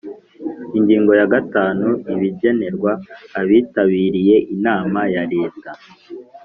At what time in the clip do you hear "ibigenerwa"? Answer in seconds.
2.13-2.91